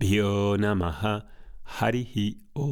[0.00, 1.26] Pyo Namaha
[1.62, 2.70] Harihi Om.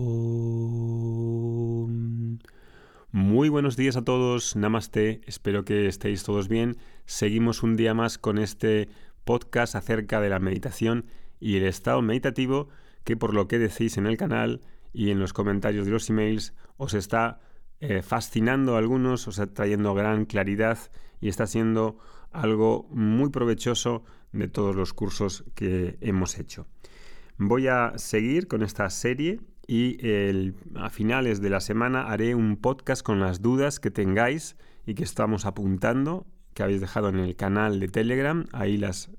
[3.12, 6.78] Muy buenos días a todos, Namaste, espero que estéis todos bien.
[7.04, 8.88] Seguimos un día más con este
[9.26, 11.04] podcast acerca de la meditación
[11.38, 12.70] y el estado meditativo
[13.04, 14.62] que por lo que decís en el canal
[14.94, 17.40] y en los comentarios de los emails os está
[17.80, 20.78] eh, fascinando a algunos, os está trayendo gran claridad
[21.20, 21.98] y está siendo
[22.32, 26.66] algo muy provechoso de todos los cursos que hemos hecho.
[27.40, 29.96] Voy a seguir con esta serie y
[30.74, 35.04] a finales de la semana haré un podcast con las dudas que tengáis y que
[35.04, 38.44] estamos apuntando, que habéis dejado en el canal de Telegram.
[38.52, 39.12] Ahí las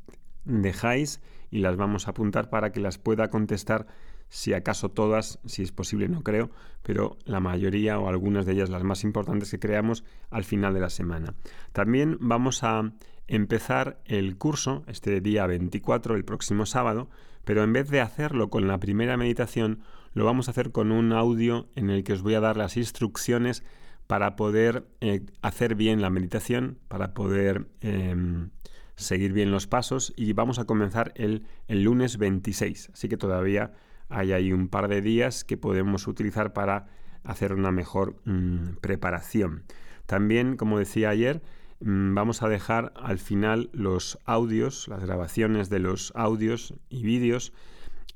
[0.44, 3.88] dejáis y las vamos a apuntar para que las pueda contestar
[4.28, 6.52] si acaso todas, si es posible, no creo,
[6.84, 10.82] pero la mayoría o algunas de ellas, las más importantes que creamos al final de
[10.82, 11.36] la semana.
[11.72, 12.92] También vamos a
[13.28, 17.10] empezar el curso este día 24, el próximo sábado,
[17.46, 19.80] pero en vez de hacerlo con la primera meditación,
[20.14, 22.78] lo vamos a hacer con un audio en el que os voy a dar las
[22.78, 23.64] instrucciones
[24.08, 28.50] para poder eh, hacer bien la meditación, para poder em,
[28.96, 32.92] seguir bien los pasos y vamos a comenzar el, el lunes 26.
[32.94, 33.74] Así que todavía
[34.10, 36.88] hay ahí un par de días que podemos utilizar para
[37.24, 39.64] hacer una mejor mm, preparación.
[40.06, 41.44] También, como decía ayer,
[41.80, 47.54] vamos a dejar al final los audios, las grabaciones de los audios y vídeos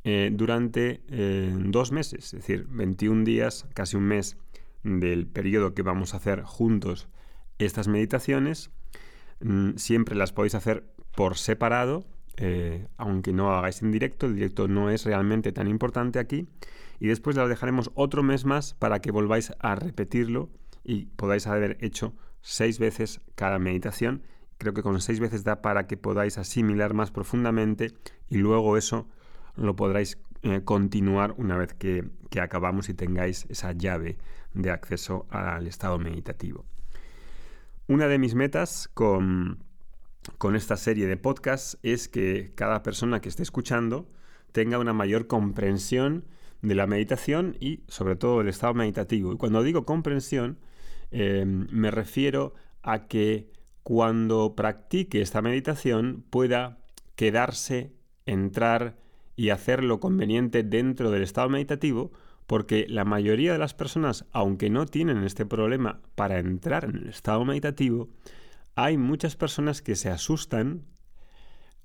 [0.03, 4.37] eh, durante eh, dos meses, es decir, 21 días, casi un mes
[4.83, 7.07] del periodo que vamos a hacer juntos
[7.57, 8.71] estas meditaciones.
[9.39, 10.83] Mm, siempre las podéis hacer
[11.15, 12.05] por separado
[12.37, 16.47] eh, aunque no hagáis en directo, el directo no es realmente tan importante aquí.
[16.99, 20.49] Y después la dejaremos otro mes más para que volváis a repetirlo
[20.83, 24.21] y podáis haber hecho seis veces cada meditación.
[24.59, 27.93] Creo que con seis veces da para que podáis asimilar más profundamente
[28.29, 29.07] y luego eso
[29.55, 34.17] lo podréis eh, continuar una vez que, que acabamos y tengáis esa llave
[34.53, 36.65] de acceso al estado meditativo.
[37.87, 39.57] Una de mis metas con
[40.37, 44.07] con esta serie de podcasts es que cada persona que esté escuchando
[44.51, 46.25] tenga una mayor comprensión
[46.61, 49.33] de la meditación y sobre todo del estado meditativo.
[49.33, 50.57] Y cuando digo comprensión,
[51.13, 53.51] eh, me refiero a que
[53.83, 56.79] cuando practique esta meditación pueda
[57.15, 57.93] quedarse,
[58.25, 58.97] entrar
[59.35, 62.11] y hacer lo conveniente dentro del estado meditativo,
[62.47, 67.09] porque la mayoría de las personas, aunque no tienen este problema para entrar en el
[67.09, 68.09] estado meditativo,
[68.75, 70.83] hay muchas personas que se asustan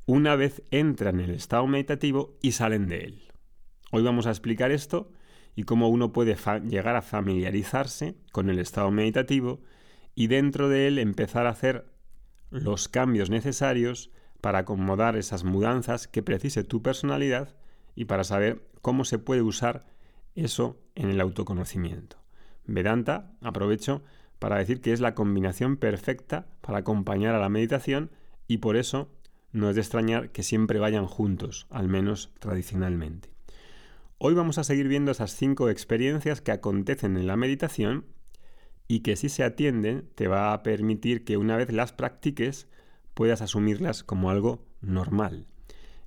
[0.07, 3.23] una vez entran en el estado meditativo y salen de él.
[3.91, 5.13] Hoy vamos a explicar esto
[5.55, 6.37] y cómo uno puede
[6.69, 9.61] llegar a familiarizarse con el estado meditativo
[10.15, 11.87] y dentro de él empezar a hacer
[12.51, 14.11] los cambios necesarios
[14.41, 17.57] para acomodar esas mudanzas que precise tu personalidad
[17.95, 19.87] y para saber cómo se puede usar
[20.35, 22.17] eso en el autoconocimiento.
[22.65, 24.03] Vedanta, aprovecho
[24.39, 28.11] para decir que es la combinación perfecta para acompañar a la meditación
[28.47, 29.11] y por eso
[29.53, 33.31] no es de extrañar que siempre vayan juntos, al menos tradicionalmente.
[34.21, 38.05] Hoy vamos a seguir viendo esas cinco experiencias que acontecen en la meditación
[38.89, 42.67] y que si se atienden te va a permitir que una vez las practiques
[43.15, 45.47] puedas asumirlas como algo normal.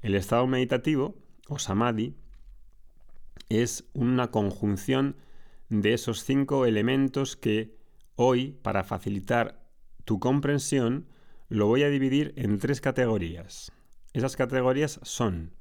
[0.02, 1.16] El estado meditativo
[1.48, 2.14] o samadhi
[3.48, 5.16] es una conjunción
[5.70, 7.80] de esos cinco elementos que
[8.18, 9.64] Hoy, para facilitar
[10.04, 11.08] tu comprensión,
[11.48, 13.72] lo voy a dividir en tres categorías.
[14.14, 15.54] Esas categorías son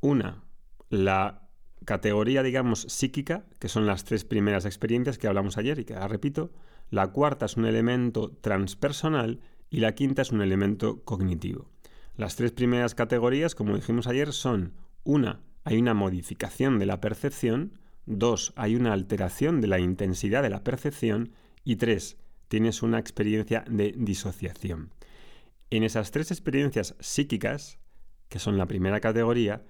[0.00, 0.44] una,
[0.88, 1.48] la
[1.84, 6.08] categoría, digamos, psíquica, que son las tres primeras experiencias que hablamos ayer y que ahora
[6.08, 6.52] repito.
[6.90, 11.70] La cuarta es un elemento transpersonal y la quinta es un elemento cognitivo.
[12.16, 14.74] Las tres primeras categorías, como dijimos ayer, son
[15.04, 18.54] una, hay una modificación de la percepción, 2.
[18.56, 21.32] Hay una alteración de la intensidad de la percepción.
[21.64, 22.16] Y 3.
[22.48, 24.92] Tienes una experiencia de disociación.
[25.70, 27.78] En esas tres experiencias psíquicas,
[28.28, 29.62] que son la primera categoría,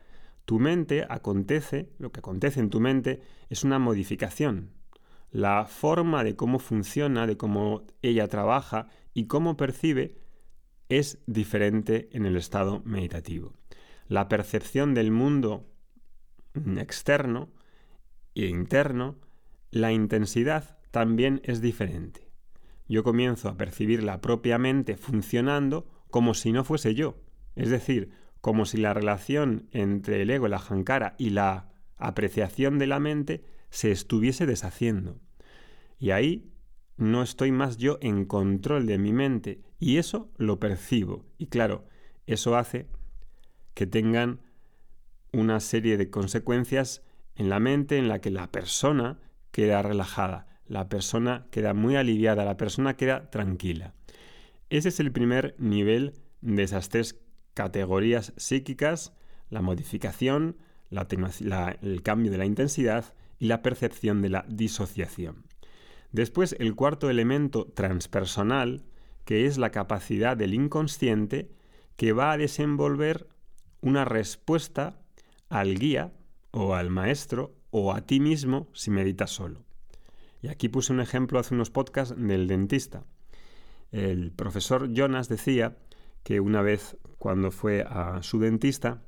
[0.50, 4.73] tu mente acontece, lo que acontece en tu mente es una modificación.
[5.31, 10.17] La forma de cómo funciona, de cómo ella trabaja y cómo percibe
[10.88, 13.55] es diferente en el estado meditativo.
[14.08, 15.70] la percepción del mundo
[16.79, 17.50] externo
[18.35, 19.20] e interno,
[19.70, 22.29] la intensidad también es diferente.
[22.88, 27.20] Yo comienzo a percibir la propia mente funcionando como si no fuese yo,
[27.55, 32.87] es decir, como si la relación entre el ego, la jankara y la apreciación de
[32.87, 35.19] la mente se estuviese deshaciendo.
[35.98, 36.50] Y ahí
[36.96, 41.25] no estoy más yo en control de mi mente y eso lo percibo.
[41.38, 41.87] Y claro,
[42.26, 42.87] eso hace
[43.75, 44.40] que tengan
[45.32, 47.02] una serie de consecuencias
[47.37, 49.19] en la mente en la que la persona
[49.50, 53.94] queda relajada, la persona queda muy aliviada, la persona queda tranquila.
[54.69, 57.19] Ese es el primer nivel de esas tres
[57.55, 59.12] categorías psíquicas,
[59.49, 60.56] la modificación,
[60.91, 65.44] el cambio de la intensidad y la percepción de la disociación.
[66.12, 68.82] Después, el cuarto elemento transpersonal,
[69.25, 71.50] que es la capacidad del inconsciente
[71.97, 73.29] que va a desenvolver
[73.81, 75.00] una respuesta
[75.49, 76.12] al guía
[76.50, 79.62] o al maestro o a ti mismo si meditas solo.
[80.43, 83.05] Y aquí puse un ejemplo hace unos podcasts del dentista.
[83.93, 85.76] El profesor Jonas decía
[86.23, 89.02] que una vez cuando fue a su dentista,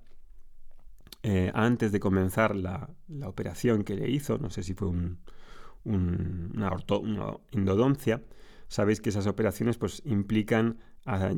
[1.23, 2.91] eh, antes de comenzar la,
[3.25, 4.89] operación que le hizo, no sé si fue
[5.85, 6.77] una,
[7.53, 8.23] endodoncia,
[8.69, 10.77] sabéis que esas operaciones pues implican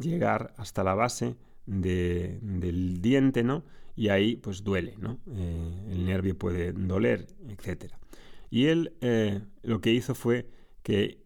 [0.00, 3.62] llegar hasta la base del diente, ¿no?
[3.94, 5.20] Y ahí pues duele, ¿no?
[5.30, 7.92] Eh, el nervio puede doler, etc.
[8.50, 10.48] Y él eh, lo que hizo fue
[10.82, 11.22] que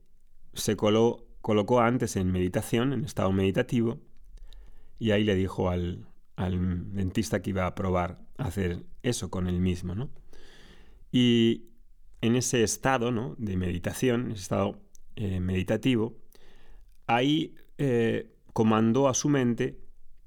[0.53, 3.99] se colocó antes en meditación, en estado meditativo,
[4.99, 6.06] y ahí le dijo al,
[6.37, 10.11] dentista que iba a probar hacer eso con él mismo, ¿no?
[11.11, 11.65] Y
[12.21, 13.35] en ese estado ¿no?
[13.39, 14.81] de meditación, ese estado
[15.17, 16.17] eh, meditativo,
[17.06, 17.55] ahí
[18.53, 19.79] comandó a su mente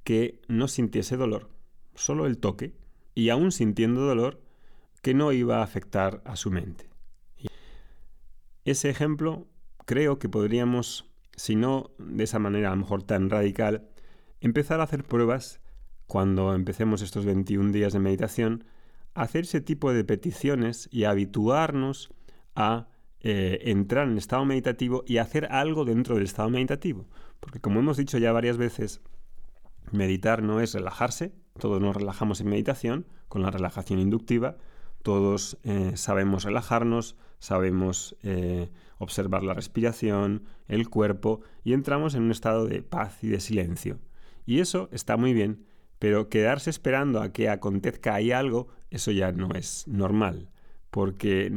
[0.03, 1.49] que no sintiese dolor,
[1.95, 2.73] solo el toque,
[3.13, 4.41] y aún sintiendo dolor,
[5.01, 6.89] que no iba a afectar a su mente.
[8.65, 9.47] Ese ejemplo
[9.85, 13.89] creo que podríamos, si no de esa manera a lo mejor tan radical,
[14.41, 15.61] empezar a hacer pruebas
[16.07, 18.65] cuando empecemos estos 21 días de meditación,
[19.13, 22.13] hacer ese tipo de peticiones y habituarnos
[22.55, 22.89] a
[23.21, 27.05] eh, entrar en estado meditativo y hacer algo dentro del estado meditativo.
[27.39, 29.01] Porque como hemos dicho ya varias veces,
[29.91, 34.57] Meditar no es relajarse, todos nos relajamos en meditación, con la relajación inductiva,
[35.03, 42.31] todos eh, sabemos relajarnos, sabemos eh, observar la respiración, el cuerpo y entramos en un
[42.31, 43.99] estado de paz y de silencio.
[44.51, 45.63] Y eso está muy bien,
[45.97, 50.49] pero quedarse esperando a que acontezca ahí algo, eso ya no es normal,
[50.89, 51.49] porque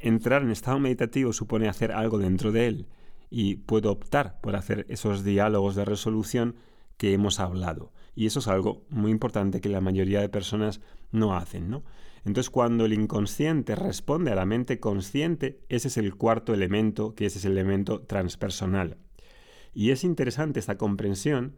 [0.00, 2.86] entrar en estado meditativo supone hacer algo dentro de él
[3.30, 6.54] y puedo optar por hacer esos diálogos de resolución
[6.96, 7.92] que hemos hablado.
[8.14, 10.80] Y eso es algo muy importante que la mayoría de personas
[11.10, 11.82] no hacen, ¿no?
[12.24, 17.26] Entonces, cuando el inconsciente responde a la mente consciente, ese es el cuarto elemento, que
[17.26, 18.98] ese es el elemento transpersonal.
[19.72, 21.56] Y es interesante esta comprensión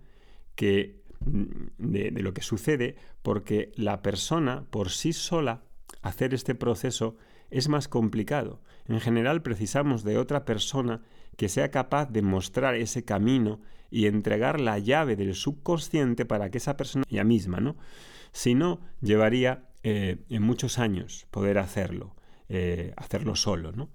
[0.55, 1.43] que, mm,
[1.79, 5.63] de, de lo que sucede porque la persona por sí sola
[6.03, 7.17] hacer este proceso
[7.51, 8.61] es más complicado.
[8.87, 11.03] En general precisamos de otra persona
[11.37, 13.61] que sea capaz de mostrar ese camino
[13.91, 17.77] y entregar la llave del subconsciente para que esa persona ella misma, ¿no?
[18.33, 22.17] Si no, llevaría eh, en muchos años poder hacerlo,
[22.49, 23.91] eh, hacerlo solo, ¿no?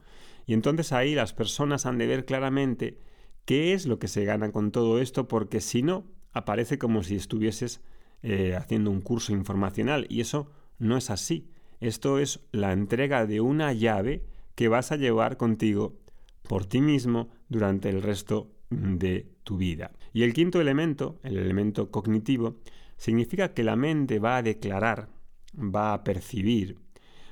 [0.46, 3.00] Y entonces ahí las personas han de ver claramente
[3.48, 7.16] qué es lo que se gana con todo esto, porque si no, aparece como si
[7.16, 7.82] estuvieses
[8.22, 11.50] eh, haciendo un curso informacional y eso no es así.
[11.80, 15.98] Esto es la entrega de una llave que vas a llevar contigo
[16.44, 19.92] por ti mismo durante el resto de tu vida.
[20.12, 22.58] Y el quinto elemento, el elemento cognitivo,
[22.98, 25.08] significa que la mente va a declarar,
[25.58, 26.80] va a percibir,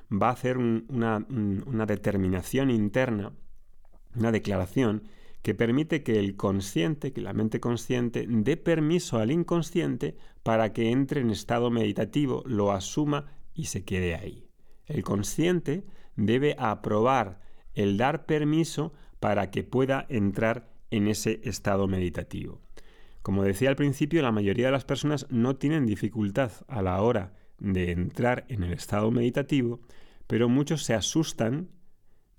[0.10, 3.34] va a hacer una, una determinación interna,
[4.16, 5.04] una declaración
[5.46, 10.90] que permite que el consciente, que la mente consciente, dé permiso al inconsciente para que
[10.90, 14.50] entre en estado meditativo, lo asuma y se quede ahí.
[14.88, 15.86] El consciente
[16.16, 17.42] debe aprobar
[17.76, 22.64] el dar permiso para que pueda entrar en ese estado meditativo.
[23.22, 27.36] Como decía al principio, la mayoría de las personas no tienen dificultad a la hora
[27.60, 29.80] de entrar en el estado meditativo,
[30.26, 31.70] pero muchos se asustan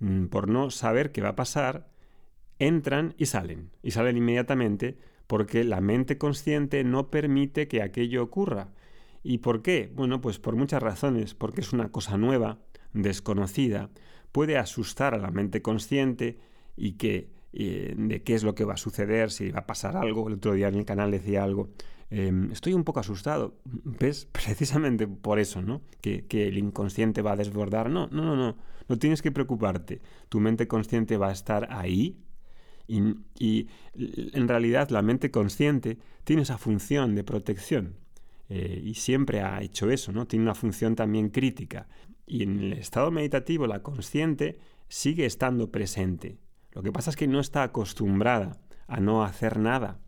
[0.00, 1.94] mm, por no saber qué va a pasar,
[2.58, 8.68] entran y salen, y salen inmediatamente porque la mente consciente no permite que aquello ocurra.
[9.22, 9.90] ¿Y por qué?
[9.94, 12.58] Bueno, pues por muchas razones, porque es una cosa nueva,
[12.92, 13.90] desconocida,
[14.32, 16.38] puede asustar a la mente consciente
[16.76, 20.28] y que de qué es lo que va a suceder, si va a pasar algo.
[20.28, 21.70] El otro día en el canal decía algo
[22.10, 23.56] em, estoy un poco asustado.
[23.64, 24.26] ¿Ves?
[24.32, 25.80] Precisamente por eso, ¿no?
[26.00, 27.88] Que, el inconsciente va a desbordar.
[27.88, 28.56] No, no, no, no.
[28.88, 30.00] No tienes que preocuparte.
[30.28, 32.18] Tu mente consciente va a estar ahí.
[32.88, 33.66] Y,
[33.99, 37.97] en realidad la mente consciente tiene esa función de protección.
[38.49, 40.26] Eh, y siempre ha hecho eso, ¿no?
[40.26, 41.88] Tiene una función también crítica.
[42.26, 46.38] Y en el estado meditativo la consciente sigue estando presente.
[46.73, 49.99] Lo que pasa es que no está acostumbrada a no hacer nada,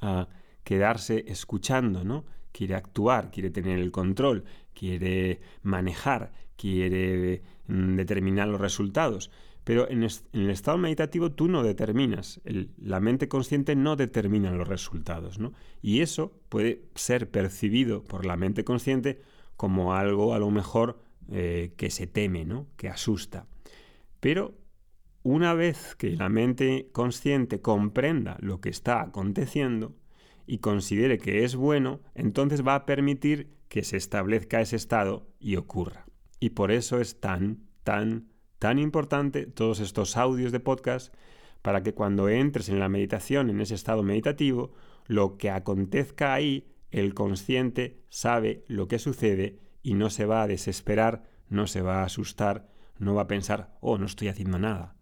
[0.00, 0.28] a
[0.64, 2.24] quedarse escuchando, ¿no?
[2.52, 9.30] Quiere actuar, quiere tener el control, quiere manejar, quiere mm, determinar los resultados.
[9.64, 12.40] Pero en, el estado meditativo tú no determinas,
[12.76, 15.52] la mente consciente no determina los resultados, ¿no?
[15.80, 19.22] Y eso puede ser percibido por la mente consciente
[19.56, 22.66] como algo a lo mejor eh, que se teme, ¿no?
[22.76, 23.46] Que asusta.
[24.20, 24.54] Pero
[25.22, 29.96] una vez que la mente consciente comprenda lo que está aconteciendo
[30.46, 35.56] y considere que es bueno, entonces va a permitir que se establezca ese estado y
[35.56, 36.04] ocurra.
[36.40, 38.28] Y por eso es tan, tan,
[38.64, 41.12] tan importante todos estos audios de podcast
[41.60, 44.72] para que cuando entres en la meditación, en ese estado meditativo,
[45.06, 50.46] lo que acontezca ahí, el consciente sabe lo que sucede y no se va a
[50.46, 54.96] desesperar, no se va a asustar, no va a pensar, oh, no estoy haciendo nada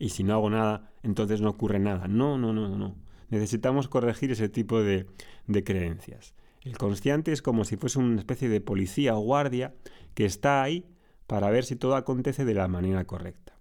[0.00, 2.08] y si no hago nada, entonces no ocurre nada.
[2.08, 2.96] No, no, no, no.
[3.28, 5.06] Necesitamos corregir ese tipo de,
[5.46, 6.34] de creencias.
[6.62, 9.72] El consciente es como si fuese una especie de policía o guardia
[10.14, 10.88] que está ahí
[11.30, 13.52] para ver si todo acontece de la manera correcta.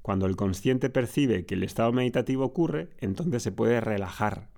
[0.00, 4.48] Cuando el consciente percibe que el estado meditativo ocurre, entonces se puede relajar.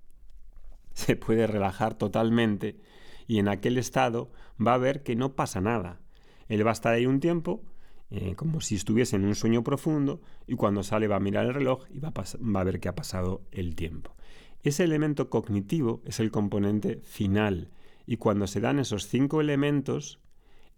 [0.92, 2.78] Se puede relajar totalmente
[3.26, 4.30] y en aquel estado
[4.64, 5.98] va a ver que no pasa nada.
[6.46, 7.64] Él va a estar ahí un tiempo
[8.10, 11.54] eh, como si estuviese en un sueño profundo y cuando sale va a mirar el
[11.54, 14.14] reloj y va a, va a ver que ha pasado el tiempo.
[14.62, 17.72] Ese elemento cognitivo es el componente final
[18.06, 20.20] y cuando se dan esos cinco elementos,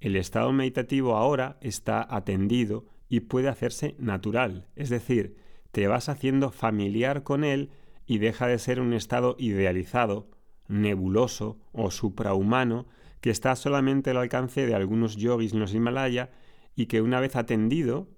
[0.02, 5.36] el estado meditativo ahora está atendido y puede hacerse natural, es decir,
[5.70, 7.70] te vas haciendo familiar con él
[8.04, 10.28] y deja de ser un estado idealizado,
[10.66, 12.88] nebuloso o suprahumano
[13.20, 16.30] que está solamente al alcance de algunos yogis en los Himalaya
[16.74, 18.08] y que una vez atendido,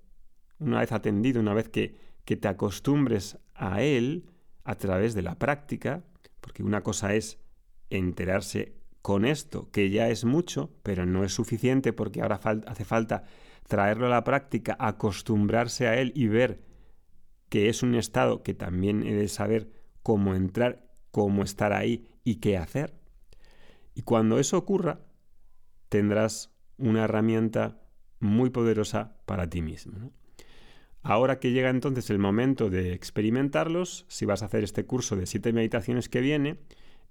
[0.58, 4.30] una vez atendido, una vez que, que te acostumbres a él
[4.64, 6.02] a través de la práctica,
[6.40, 7.38] porque una cosa es
[7.90, 8.72] enterarse
[9.04, 13.24] con esto, que ya es mucho, pero no es suficiente porque ahora hace falta
[13.68, 16.62] traerlo a la práctica, acostumbrarse a él y ver
[17.50, 19.70] que es un estado que también he de saber
[20.02, 22.94] cómo entrar, cómo estar ahí y qué hacer.
[23.94, 25.00] Y cuando eso ocurra,
[25.90, 27.82] tendrás una herramienta
[28.20, 30.12] muy poderosa para ti mismo.
[31.02, 35.26] Ahora que llega entonces el momento de experimentarlos, si vas a hacer este curso de
[35.26, 36.60] siete meditaciones que viene,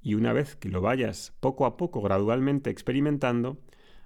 [0.04, 3.58] y una vez que lo vayas poco a poco, gradualmente experimentando,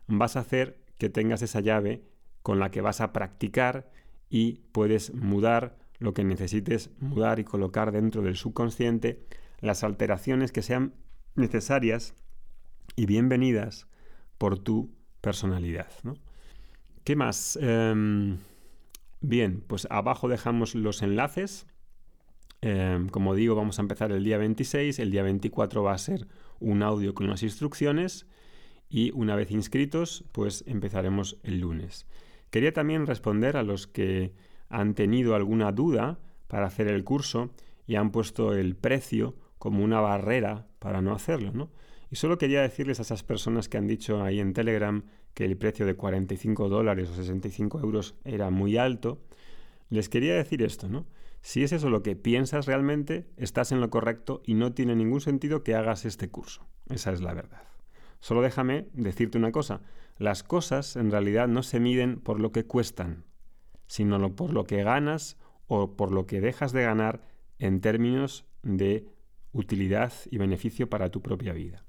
[0.07, 2.03] vas a hacer que tengas esa llave
[2.43, 3.91] con la que vas a practicar
[4.29, 9.25] y puedes mudar lo que necesites mudar y colocar dentro del subconsciente
[9.59, 10.93] las alteraciones que sean
[11.35, 12.13] necesarias
[12.95, 13.87] y bienvenidas
[14.37, 15.89] por tu personalidad.
[17.03, 17.57] ¿Qué más?
[17.61, 18.37] Em,
[19.21, 21.65] bien, pues abajo dejamos los enlaces.
[22.61, 24.99] Em, como digo, vamos a empezar el día 26.
[24.99, 26.27] El día 24 va a ser
[26.59, 28.27] un audio con las instrucciones.
[28.89, 32.07] Y una vez inscritos, pues empezaremos el lunes.
[32.49, 34.33] Quería también responder a los que
[34.69, 37.51] han tenido alguna duda para hacer el curso
[37.85, 41.69] y han puesto el precio como una barrera para no hacerlo, ¿no?
[42.09, 45.57] Y solo quería decirles a esas personas que han dicho ahí en Telegram que el
[45.57, 49.21] precio de 45 dólares o 65 euros era muy alto,
[49.89, 51.05] les quería decir esto, ¿no?
[51.47, 55.21] Si es eso lo que piensas realmente, estás en lo correcto y no tiene ningún
[55.21, 56.67] sentido que hagas este curso.
[56.89, 57.63] Esa es la verdad.
[58.19, 59.79] Solo déjame decirte una cosa.
[60.17, 63.23] Las cosas en realidad no se miden por lo que cuestan,
[63.85, 65.37] sino por lo que ganas
[65.67, 67.21] o por lo que dejas de ganar
[67.59, 69.07] en términos de
[69.53, 71.85] utilidad y beneficio para tu propia vida.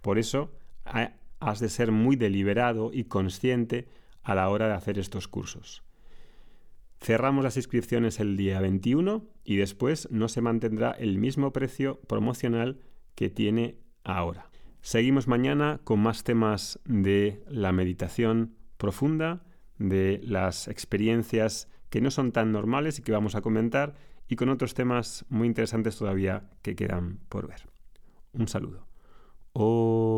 [0.00, 0.50] Por eso
[1.38, 3.86] has de ser muy deliberado y consciente
[4.24, 5.85] a la hora de hacer estos cursos.
[7.00, 12.80] Cerramos las inscripciones el día 21 y después no se mantendrá el mismo precio promocional
[13.14, 14.50] que tiene ahora.
[14.80, 19.44] Seguimos mañana con más temas de la meditación profunda,
[19.78, 23.94] de las experiencias que no son tan normales y que vamos a comentar
[24.28, 27.68] y con otros temas muy interesantes todavía que quedan por ver.
[28.32, 28.86] Un saludo.
[29.52, 30.12] Om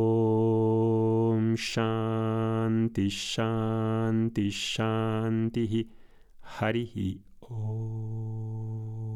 [1.55, 5.98] Shanti Shanti Shanti.
[6.51, 9.08] ハリヒオ